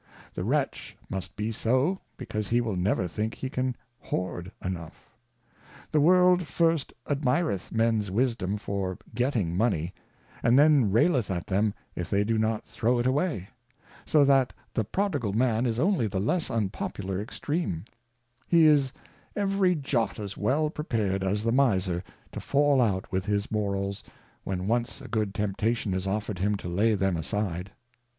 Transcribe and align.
The 0.33 0.43
Wretch 0.43 0.97
must 1.11 1.35
be 1.35 1.51
so, 1.51 1.99
because 2.17 2.49
he 2.49 2.59
will 2.59 2.75
never 2.75 3.07
think 3.07 3.35
he 3.35 3.51
can 3.51 3.75
hoard 3.99 4.51
enough. 4.65 5.15
The 5.91 6.01
World 6.01 6.47
first 6.47 6.91
admireth 7.05 7.71
Men's 7.71 8.09
Wisdom 8.09 8.57
for 8.57 8.97
getting 9.13 9.55
Money, 9.55 9.93
and 10.41 10.57
then 10.57 10.91
raileth 10.91 11.29
at 11.29 11.45
them 11.45 11.75
if 11.95 12.09
they 12.09 12.23
do 12.23 12.39
not 12.39 12.65
throw 12.65 12.97
it 12.97 13.05
away; 13.05 13.49
so 14.03 14.25
that 14.25 14.53
the 14.73 14.83
Prodigal 14.83 15.33
Man 15.33 15.67
is 15.67 15.79
only 15.79 16.07
the 16.07 16.19
less 16.19 16.49
unpopular 16.49 17.21
Extreme; 17.21 17.85
he 18.47 18.65
is 18.65 18.91
every 19.35 19.75
jot 19.75 20.17
as 20.17 20.35
well 20.35 20.71
prepared 20.71 21.23
as 21.23 21.43
the 21.43 21.51
Miser 21.51 22.03
to 22.31 22.39
fall 22.39 22.81
out 22.81 23.11
with 23.11 23.25
his 23.25 23.51
Morals, 23.51 24.03
when 24.43 24.65
once 24.65 24.99
a 24.99 25.07
good 25.07 25.35
Temptation 25.35 25.93
is 25.93 26.07
offered 26.07 26.39
him 26.39 26.55
to 26.57 26.67
lay 26.69 26.95
them 26.95 27.15
aside. 27.15 27.69